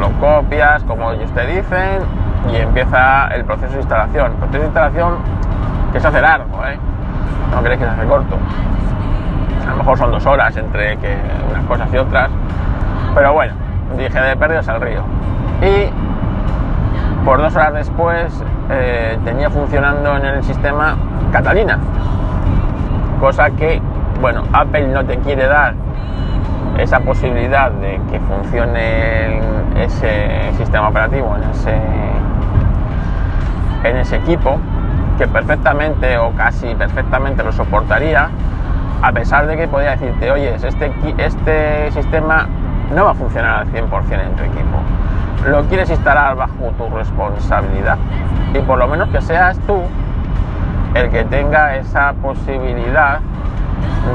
lo 0.00 0.10
copias 0.20 0.82
como 0.84 1.12
ellos 1.12 1.30
te 1.32 1.46
dicen 1.46 2.02
y 2.52 2.56
empieza 2.56 3.28
el 3.28 3.44
proceso 3.44 3.72
de 3.72 3.80
instalación. 3.80 4.32
Proceso 4.34 4.58
de 4.58 4.64
instalación 4.66 5.14
que 5.92 6.00
se 6.00 6.08
hace 6.08 6.20
largo 6.20 6.66
¿eh? 6.66 6.78
no 7.52 7.62
crees 7.62 7.78
que 7.78 7.84
se 7.84 7.90
hace 7.90 8.06
corto. 8.06 8.36
A 9.66 9.70
lo 9.70 9.76
mejor 9.78 9.98
son 9.98 10.10
dos 10.12 10.24
horas 10.26 10.56
entre 10.56 10.96
que 10.98 11.16
unas 11.50 11.64
cosas 11.66 11.88
y 11.92 11.98
otras. 11.98 12.30
Pero 13.14 13.32
bueno 13.32 13.65
dije 13.96 14.20
de 14.20 14.36
perdidos 14.36 14.68
al 14.68 14.80
río 14.80 15.02
y 15.62 15.90
por 17.24 17.38
dos 17.38 17.54
horas 17.56 17.74
después 17.74 18.42
eh, 18.70 19.18
tenía 19.24 19.50
funcionando 19.50 20.16
en 20.16 20.24
el 20.26 20.44
sistema 20.44 20.96
Catalina. 21.32 21.78
Cosa 23.20 23.50
que 23.50 23.80
bueno 24.20 24.42
Apple 24.52 24.88
no 24.88 25.04
te 25.04 25.18
quiere 25.18 25.46
dar 25.46 25.74
esa 26.78 27.00
posibilidad 27.00 27.70
de 27.70 28.00
que 28.10 28.20
funcione 28.20 29.40
ese 29.82 30.52
sistema 30.56 30.88
operativo 30.88 31.34
en 31.36 31.50
ese 31.50 31.80
en 33.84 33.96
ese 33.96 34.16
equipo 34.16 34.58
que 35.16 35.26
perfectamente 35.26 36.18
o 36.18 36.30
casi 36.32 36.74
perfectamente 36.74 37.42
lo 37.42 37.52
soportaría, 37.52 38.28
a 39.02 39.12
pesar 39.12 39.46
de 39.46 39.56
que 39.56 39.68
podría 39.68 39.92
decirte, 39.92 40.30
oye, 40.30 40.54
este, 40.54 40.92
este 41.18 41.90
sistema 41.92 42.46
no 42.94 43.04
va 43.04 43.10
a 43.10 43.14
funcionar 43.14 43.60
al 43.60 43.72
100% 43.72 44.20
en 44.20 44.36
tu 44.36 44.44
equipo. 44.44 44.78
Lo 45.48 45.64
quieres 45.64 45.90
instalar 45.90 46.36
bajo 46.36 46.72
tu 46.76 46.88
responsabilidad. 46.90 47.98
Y 48.54 48.58
por 48.60 48.78
lo 48.78 48.88
menos 48.88 49.08
que 49.10 49.20
seas 49.20 49.58
tú 49.60 49.80
el 50.94 51.10
que 51.10 51.24
tenga 51.24 51.76
esa 51.76 52.14
posibilidad 52.14 53.20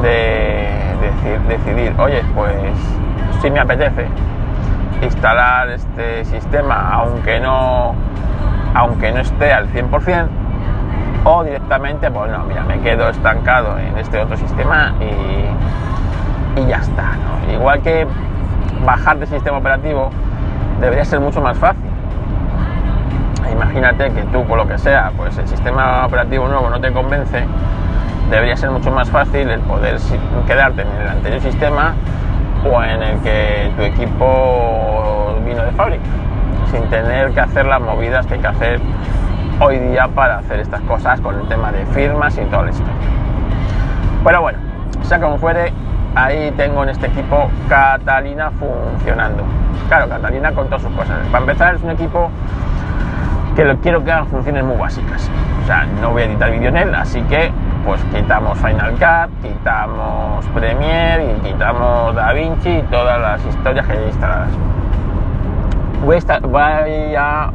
de 0.01 0.67
decir, 1.01 1.39
decidir, 1.47 1.93
oye, 1.99 2.23
pues 2.33 2.55
si 3.41 3.51
me 3.51 3.59
apetece 3.59 4.07
instalar 5.01 5.69
este 5.69 6.25
sistema, 6.25 6.89
aunque 6.93 7.39
no, 7.39 7.93
aunque 8.73 9.11
no 9.11 9.19
esté 9.19 9.53
al 9.53 9.67
100%, 9.71 10.27
o 11.23 11.43
directamente, 11.43 12.09
pues 12.09 12.31
no, 12.31 12.39
mira, 12.45 12.63
me 12.63 12.79
quedo 12.79 13.09
estancado 13.09 13.77
en 13.77 13.97
este 13.97 14.19
otro 14.19 14.37
sistema 14.37 14.93
y, 14.99 16.59
y 16.61 16.65
ya 16.67 16.77
está. 16.77 17.11
Igual 17.51 17.81
que 17.81 18.07
bajar 18.85 19.19
de 19.19 19.27
sistema 19.27 19.57
operativo 19.57 20.09
debería 20.79 21.05
ser 21.05 21.19
mucho 21.19 21.41
más 21.41 21.57
fácil. 21.57 21.83
Imagínate 23.51 24.11
que 24.11 24.23
tú, 24.23 24.43
por 24.45 24.57
lo 24.57 24.67
que 24.67 24.77
sea, 24.77 25.11
pues 25.15 25.37
el 25.37 25.47
sistema 25.47 26.05
operativo 26.05 26.47
nuevo 26.47 26.69
no 26.69 26.79
te 26.79 26.91
convence, 26.91 27.45
debería 28.29 28.55
ser 28.55 28.71
mucho 28.71 28.91
más 28.91 29.09
fácil 29.09 29.49
el 29.49 29.59
poder 29.61 29.97
quedarte 30.47 30.81
en 30.81 31.01
el 31.01 31.07
anterior 31.07 31.41
sistema 31.41 31.93
o 32.69 32.81
en 32.83 33.01
el 33.01 33.19
que 33.19 33.71
tu 33.75 33.83
equipo 33.83 35.35
vino 35.45 35.63
de 35.63 35.71
fábrica, 35.71 36.03
sin 36.71 36.83
tener 36.89 37.31
que 37.31 37.39
hacer 37.39 37.65
las 37.65 37.81
movidas 37.81 38.25
que 38.25 38.35
hay 38.35 38.39
que 38.39 38.47
hacer 38.47 38.79
hoy 39.59 39.79
día 39.79 40.07
para 40.07 40.39
hacer 40.39 40.59
estas 40.59 40.81
cosas 40.81 41.19
con 41.21 41.39
el 41.39 41.47
tema 41.47 41.71
de 41.71 41.85
firmas 41.87 42.37
y 42.37 42.45
todo 42.45 42.65
esto. 42.65 42.85
Pero 44.23 44.41
bueno, 44.41 44.59
sea 45.03 45.19
como 45.19 45.37
fuere, 45.37 45.73
ahí 46.15 46.51
tengo 46.57 46.83
en 46.83 46.89
este 46.89 47.07
equipo 47.07 47.49
Catalina 47.69 48.51
funcionando. 48.51 49.43
Claro, 49.87 50.09
Catalina 50.09 50.51
con 50.51 50.67
todas 50.67 50.81
sus 50.81 50.91
cosas. 50.91 51.17
Para 51.31 51.43
empezar, 51.43 51.75
es 51.75 51.83
un 51.83 51.91
equipo 51.91 52.29
que 53.55 53.65
lo 53.65 53.77
quiero 53.77 54.03
que 54.03 54.11
hagan 54.11 54.27
funciones 54.27 54.63
muy 54.63 54.77
básicas. 54.77 55.29
O 55.63 55.67
sea, 55.67 55.85
no 56.01 56.11
voy 56.11 56.23
a 56.23 56.25
editar 56.25 56.51
vídeo 56.51 56.69
en 56.69 56.77
él, 56.77 56.95
así 56.95 57.21
que 57.23 57.51
pues 57.85 58.01
quitamos 58.05 58.57
Final 58.59 58.91
Cut, 58.91 59.41
quitamos 59.41 60.45
Premiere 60.47 61.33
y 61.33 61.49
quitamos 61.49 62.15
DaVinci 62.15 62.69
y 62.69 62.81
todas 62.83 63.19
las 63.19 63.45
historias 63.45 63.85
que 63.87 63.93
hay 63.93 64.05
instaladas. 64.05 64.49
Voy 66.03 66.17
a, 67.15 67.51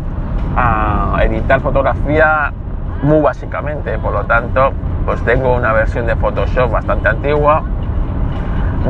a 0.56 1.24
editar 1.24 1.60
fotografía 1.60 2.52
muy 3.02 3.20
básicamente, 3.20 3.98
por 3.98 4.12
lo 4.12 4.24
tanto, 4.24 4.72
pues 5.04 5.22
tengo 5.22 5.54
una 5.54 5.72
versión 5.72 6.06
de 6.06 6.16
Photoshop 6.16 6.70
bastante 6.70 7.08
antigua, 7.08 7.62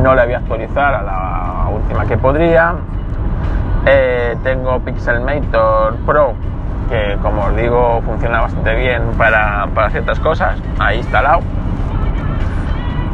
no 0.02 0.14
la 0.14 0.24
voy 0.24 0.34
a 0.34 0.38
actualizar 0.38 0.94
a 0.94 1.02
la 1.02 1.68
última 1.72 2.06
que 2.06 2.16
podría. 2.16 2.74
Eh, 3.86 4.36
tengo 4.42 4.80
Pixelmator 4.80 5.96
Pro, 6.04 6.34
que 6.88 7.16
como 7.22 7.44
os 7.44 7.56
digo 7.56 8.02
funciona 8.02 8.40
bastante 8.40 8.74
bien 8.74 9.02
para, 9.16 9.68
ciertas 9.90 10.18
cosas, 10.20 10.60
ahí 10.78 10.98
instalado. 10.98 11.40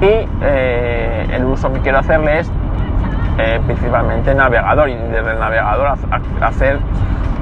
Y 0.00 0.26
eh, 0.42 1.26
el 1.30 1.44
uso 1.44 1.72
que 1.72 1.80
quiero 1.80 1.98
hacerle 1.98 2.40
es 2.40 2.50
eh, 3.38 3.60
principalmente 3.66 4.34
navegador 4.34 4.88
y 4.88 4.94
desde 4.94 5.30
el 5.30 5.38
navegador 5.38 5.98
hacer 6.40 6.78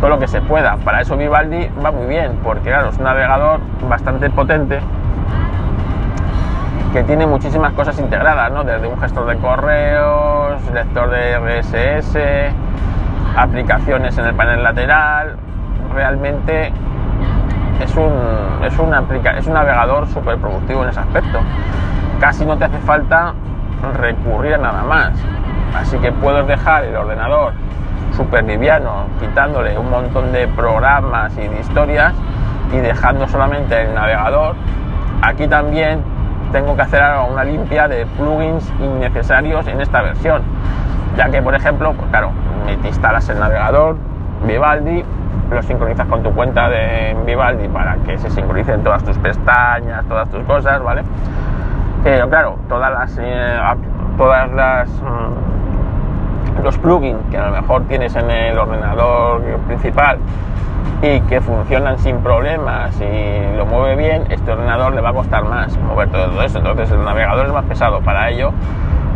todo 0.00 0.10
lo 0.10 0.18
que 0.18 0.28
se 0.28 0.40
pueda. 0.42 0.76
Para 0.78 1.00
eso 1.00 1.16
Vivaldi 1.16 1.70
va 1.84 1.90
muy 1.90 2.06
bien, 2.06 2.38
porque 2.42 2.70
claro, 2.70 2.88
es 2.88 2.98
un 2.98 3.04
navegador 3.04 3.60
bastante 3.88 4.28
potente 4.30 4.80
que 6.92 7.04
tiene 7.04 7.26
muchísimas 7.26 7.72
cosas 7.74 7.98
integradas, 7.98 8.50
¿no? 8.50 8.64
Desde 8.64 8.86
un 8.88 9.00
gestor 9.00 9.26
de 9.26 9.36
correos, 9.36 10.60
lector 10.72 11.10
de 11.10 11.38
RSS, 11.38 12.16
aplicaciones 13.36 14.18
en 14.18 14.26
el 14.26 14.34
panel 14.34 14.62
lateral. 14.62 15.36
Realmente 15.94 16.72
es 17.80 17.94
un, 17.96 18.12
es 18.64 18.72
es 18.72 19.46
un 19.46 19.54
navegador 19.54 20.08
súper 20.08 20.38
productivo 20.38 20.82
en 20.82 20.90
ese 20.90 21.00
aspecto. 21.00 21.38
Casi 22.18 22.44
no 22.44 22.56
te 22.56 22.64
hace 22.64 22.78
falta 22.78 23.34
recurrir 23.96 24.54
a 24.54 24.58
nada 24.58 24.82
más. 24.82 25.12
Así 25.76 25.96
que 25.98 26.10
puedes 26.10 26.46
dejar 26.48 26.84
el 26.84 26.96
ordenador 26.96 27.52
súper 28.16 28.44
liviano, 28.44 29.04
quitándole 29.20 29.78
un 29.78 29.88
montón 29.88 30.32
de 30.32 30.48
programas 30.48 31.32
y 31.38 31.46
de 31.46 31.60
historias 31.60 32.12
y 32.72 32.78
dejando 32.78 33.28
solamente 33.28 33.80
el 33.80 33.94
navegador. 33.94 34.56
Aquí 35.22 35.46
también 35.46 36.02
tengo 36.52 36.76
que 36.76 36.82
hacer 36.82 37.02
una 37.30 37.44
limpia 37.44 37.88
de 37.88 38.06
plugins 38.06 38.72
innecesarios 38.80 39.66
en 39.66 39.80
esta 39.80 40.02
versión, 40.02 40.42
ya 41.16 41.28
que 41.30 41.42
por 41.42 41.54
ejemplo, 41.54 41.92
pues 41.94 42.08
claro, 42.10 42.30
te 42.82 42.88
instalas 42.88 43.28
el 43.28 43.38
navegador 43.38 43.96
Vivaldi, 44.46 45.04
lo 45.50 45.62
sincronizas 45.62 46.06
con 46.06 46.22
tu 46.22 46.32
cuenta 46.32 46.68
de 46.68 47.16
Vivaldi 47.26 47.68
para 47.68 47.96
que 47.96 48.16
se 48.18 48.30
sincronicen 48.30 48.82
todas 48.82 49.02
tus 49.04 49.18
pestañas, 49.18 50.04
todas 50.06 50.28
tus 50.30 50.42
cosas, 50.44 50.82
¿vale? 50.82 51.02
Pero 52.02 52.28
claro, 52.30 52.58
todas 52.68 52.90
las, 52.92 53.18
eh, 53.20 53.60
todas 54.16 54.50
las 54.52 54.88
mm, 54.88 55.59
los 56.62 56.78
plugins 56.78 57.18
que 57.30 57.38
a 57.38 57.46
lo 57.46 57.60
mejor 57.60 57.84
tienes 57.84 58.14
en 58.16 58.30
el 58.30 58.58
ordenador 58.58 59.42
principal 59.66 60.18
y 61.02 61.20
que 61.22 61.40
funcionan 61.40 61.98
sin 61.98 62.18
problemas 62.18 63.00
y 63.00 63.56
lo 63.56 63.64
mueve 63.64 63.96
bien, 63.96 64.26
este 64.30 64.52
ordenador 64.52 64.94
le 64.94 65.00
va 65.00 65.10
a 65.10 65.12
costar 65.14 65.44
más 65.44 65.76
mover 65.78 66.10
todo 66.10 66.42
eso. 66.42 66.58
Entonces 66.58 66.90
el 66.90 67.02
navegador 67.04 67.46
es 67.46 67.52
más 67.52 67.64
pesado. 67.64 68.00
Para 68.00 68.28
ello, 68.28 68.52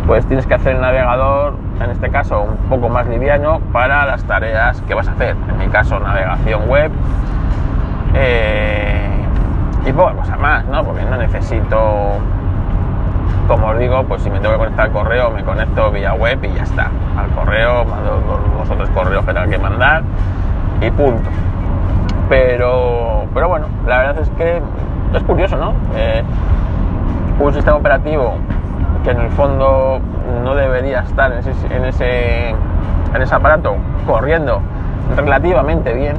pues 0.07 0.25
tienes 0.27 0.47
que 0.47 0.55
hacer 0.55 0.77
el 0.77 0.81
navegador, 0.81 1.55
en 1.81 1.91
este 1.91 2.11
caso, 2.11 2.43
un 2.43 2.57
poco 2.69 2.89
más 2.89 3.07
liviano 3.07 3.61
para 3.73 4.07
las 4.07 4.25
tareas 4.25 4.81
que 4.83 4.95
vas 4.95 5.09
a 5.09 5.13
hacer. 5.13 5.37
En 5.49 5.59
mi 5.59 5.69
caso, 5.69 5.99
navegación 6.01 6.69
web. 6.69 6.91
Eh, 8.15 9.11
y 9.85 9.93
poca 9.93 10.15
cosa 10.15 10.37
más, 10.37 10.65
¿no? 10.67 10.83
Porque 10.85 11.03
no 11.03 11.17
necesito 11.17 12.19
como 13.47 13.69
os 13.69 13.79
digo, 13.79 14.05
pues 14.05 14.23
si 14.23 14.31
me 14.31 14.41
tengo 14.41 14.53
que 14.53 14.59
conectar 14.59 14.87
al 14.87 14.93
correo, 14.93 15.31
me 15.31 15.43
conecto 15.45 15.91
vía 15.91 16.15
web 16.15 16.39
y 16.45 16.55
ya 16.55 16.63
está. 16.63 16.91
Al 17.17 17.29
correo, 17.31 17.85
mando 17.85 18.23
los 18.59 18.71
otros 18.71 18.89
correos 18.91 19.25
que 19.25 19.35
tengo 19.35 19.49
que 19.49 19.59
mandar 19.59 20.03
y 20.81 20.91
punto. 20.91 21.29
Pero, 22.29 23.27
pero 23.35 23.49
bueno, 23.49 23.67
la 23.87 23.99
verdad 23.99 24.19
es 24.21 24.31
que 24.31 24.63
es 25.15 25.23
curioso, 25.25 25.57
¿no? 25.57 25.75
Eh, 25.95 26.23
un 27.39 27.53
sistema 27.53 27.77
operativo 27.77 28.35
que 29.03 29.11
en 29.11 29.21
el 29.21 29.31
fondo 29.31 30.01
no 30.43 30.55
debería 30.55 31.01
estar 31.01 31.31
en 31.33 31.39
ese, 31.39 31.51
en 31.75 31.85
ese, 31.85 32.51
en 32.51 33.23
ese 33.23 33.35
aparato 33.35 33.77
corriendo 34.07 34.61
relativamente 35.17 35.93
bien, 35.93 36.17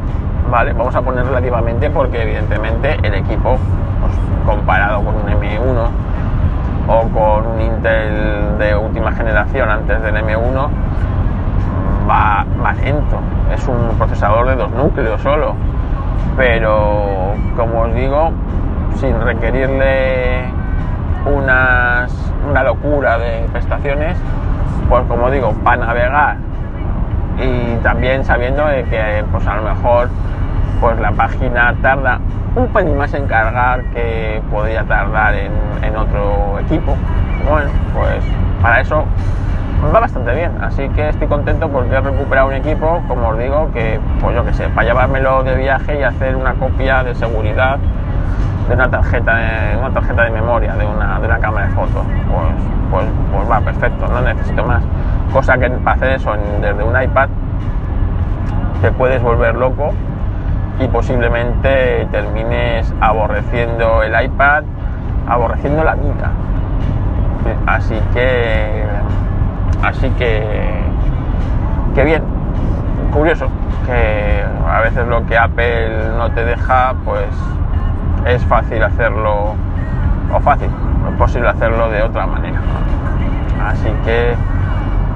¿vale? 0.51 0.73
Vamos 0.73 0.95
a 0.95 1.01
poner 1.01 1.25
relativamente 1.25 1.89
porque 1.89 2.21
evidentemente 2.21 2.97
el 3.01 3.15
equipo, 3.15 3.57
pues, 4.01 4.13
comparado 4.45 5.03
con 5.03 5.15
un 5.15 5.27
M1, 5.27 5.89
o 6.87 7.01
con 7.09 7.47
un 7.47 7.61
Intel 7.61 8.57
de 8.57 8.75
última 8.75 9.11
generación 9.11 9.69
antes 9.69 10.01
del 10.01 10.15
M1 10.15 10.69
va, 12.09 12.45
lento. 12.83 13.19
Es 13.53 13.67
un 13.67 13.97
procesador 13.97 14.47
de 14.47 14.55
dos 14.55 14.71
núcleos 14.71 15.21
solo. 15.21 15.55
Pero 16.37 17.33
como 17.55 17.81
os 17.81 17.95
digo, 17.95 18.31
sin 18.95 19.19
requerirle 19.21 20.45
unas, 21.25 22.11
una 22.49 22.63
locura 22.63 23.17
de 23.17 23.47
prestaciones, 23.51 24.17
pues 24.89 25.03
como 25.07 25.31
digo, 25.31 25.53
para 25.63 25.85
navegar 25.85 26.37
y 27.39 27.75
también 27.83 28.23
sabiendo 28.23 28.65
que 28.89 29.23
pues 29.31 29.45
a 29.47 29.55
lo 29.55 29.63
mejor 29.63 30.09
pues 30.79 30.99
la 30.99 31.11
página 31.11 31.75
tarda 31.81 32.19
un 32.55 32.67
pelín 32.67 32.97
más 32.97 33.13
en 33.13 33.27
cargar 33.27 33.83
que 33.91 34.41
podría 34.49 34.83
tardar 34.83 35.33
en, 35.35 35.95
otro 35.95 36.59
equipo. 36.59 36.95
Bueno, 37.49 37.69
pues 37.93 38.23
para 38.61 38.81
eso 38.81 39.05
va 39.93 39.99
bastante 39.99 40.33
bien, 40.33 40.51
así 40.61 40.89
que 40.89 41.09
estoy 41.09 41.27
contento 41.27 41.69
porque 41.69 41.95
he 41.95 42.01
recuperado 42.01 42.47
un 42.47 42.53
equipo, 42.55 43.01
como 43.07 43.29
os 43.29 43.37
digo, 43.37 43.71
que 43.71 43.99
pues 44.19 44.35
yo 44.35 44.43
que 44.43 44.53
sé, 44.53 44.67
para 44.69 44.87
llevármelo 44.87 45.43
de 45.43 45.55
viaje 45.55 45.99
y 45.99 46.03
hacer 46.03 46.35
una 46.35 46.53
copia 46.55 47.03
de 47.03 47.15
seguridad 47.15 47.77
de 48.67 48.73
una 48.73 48.89
tarjeta 48.89 49.35
de, 49.35 49.77
una 49.77 49.91
tarjeta 49.91 50.23
de 50.23 50.31
memoria 50.31 50.75
de 50.75 50.85
una, 50.85 51.19
de 51.19 51.27
una 51.27 51.39
cámara 51.39 51.67
de 51.67 51.73
fotos. 51.73 52.03
Pues, 52.03 52.47
pues, 52.91 53.05
pues 53.31 53.51
va 53.51 53.61
perfecto, 53.61 54.07
no 54.07 54.21
necesito 54.21 54.65
más. 54.65 54.83
Cosa 55.31 55.57
que 55.57 55.69
para 55.69 55.95
hacer 55.95 56.11
eso 56.11 56.33
desde 56.61 56.83
un 56.83 57.01
iPad 57.01 57.29
te 58.81 58.91
puedes 58.91 59.21
volver 59.21 59.55
loco 59.55 59.93
y 60.79 60.87
posiblemente 60.87 62.07
termines 62.11 62.93
aborreciendo 62.99 64.03
el 64.03 64.13
iPad, 64.25 64.63
aborreciendo 65.27 65.83
la 65.83 65.95
vida. 65.95 66.31
Así 67.67 67.95
que, 68.13 68.83
así 69.83 70.09
que, 70.11 70.43
que 71.93 72.03
bien, 72.03 72.23
curioso, 73.13 73.47
que 73.85 74.43
a 74.69 74.81
veces 74.81 75.07
lo 75.07 75.25
que 75.25 75.37
Apple 75.37 76.09
no 76.17 76.31
te 76.31 76.43
deja, 76.43 76.93
pues 77.05 77.27
es 78.25 78.43
fácil 78.45 78.83
hacerlo, 78.83 79.53
o 80.33 80.39
fácil, 80.39 80.69
es 81.09 81.17
posible 81.17 81.49
hacerlo 81.49 81.89
de 81.89 82.01
otra 82.01 82.25
manera. 82.25 82.59
Así 83.65 83.89
que, 84.03 84.35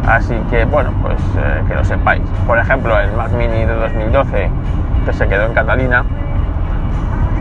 así 0.08 0.36
que 0.50 0.66
bueno, 0.66 0.92
pues 1.02 1.20
eh, 1.38 1.64
que 1.68 1.76
lo 1.76 1.84
sepáis. 1.84 2.24
Por 2.48 2.58
ejemplo, 2.58 2.98
el 3.00 3.12
Mac 3.14 3.32
Mini 3.32 3.66
de 3.66 3.74
2012 3.74 4.50
se 5.14 5.28
quedó 5.28 5.46
en 5.46 5.54
Catalina, 5.54 6.04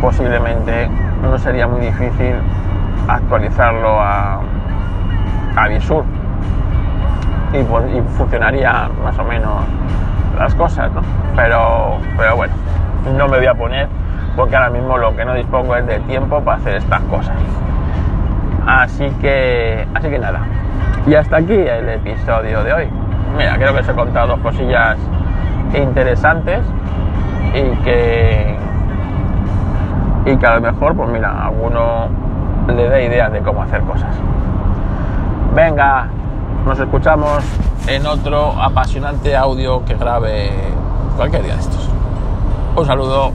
posiblemente 0.00 0.88
no 1.22 1.38
sería 1.38 1.66
muy 1.66 1.80
difícil 1.80 2.34
actualizarlo 3.08 4.00
a, 4.00 4.40
a 5.56 5.68
Visur 5.68 6.04
y, 7.52 8.00
funcionaría 8.16 8.88
más 9.02 9.18
o 9.18 9.24
menos 9.24 9.64
las 10.38 10.54
cosas, 10.54 10.90
Pero, 11.34 11.98
pero 12.16 12.36
bueno, 12.36 12.54
no 13.16 13.28
me 13.28 13.38
voy 13.38 13.46
a 13.46 13.54
poner 13.54 13.88
porque 14.36 14.54
ahora 14.54 14.70
mismo 14.70 14.96
lo 14.96 15.16
que 15.16 15.24
no 15.24 15.34
dispongo 15.34 15.74
es 15.76 15.86
de 15.86 15.98
tiempo 16.00 16.40
para 16.40 16.58
hacer 16.58 16.76
estas 16.76 17.00
cosas. 17.02 17.34
Así 18.66 19.10
que, 19.20 19.86
así 19.94 20.08
que 20.08 20.18
nada. 20.18 20.40
Y 21.06 21.14
hasta 21.14 21.38
aquí 21.38 21.54
el 21.54 21.88
episodio 21.88 22.62
de 22.62 22.72
hoy. 22.72 22.88
Mira, 23.36 23.56
creo 23.56 23.72
que 23.74 23.80
os 23.80 23.88
he 23.88 23.94
contado 23.94 24.28
dos 24.28 24.40
cosillas 24.40 24.96
interesantes 25.74 26.60
y 27.54 27.82
que 27.84 28.56
y 30.26 30.36
que 30.36 30.46
a 30.46 30.54
lo 30.56 30.60
mejor 30.60 30.94
pues 30.94 31.08
mira 31.10 31.30
a 31.30 31.46
alguno 31.46 32.08
le 32.66 32.88
dé 32.88 33.06
ideas 33.06 33.32
de 33.32 33.40
cómo 33.40 33.62
hacer 33.62 33.82
cosas. 33.82 34.14
Venga 35.54 36.08
nos 36.66 36.78
escuchamos 36.78 37.44
en 37.86 38.06
otro 38.06 38.52
apasionante 38.60 39.34
audio 39.34 39.84
que 39.84 39.94
grabe 39.94 40.50
cualquier 41.16 41.42
día 41.42 41.54
de 41.54 41.60
estos. 41.60 41.88
Un 42.76 42.86
saludo 42.86 43.32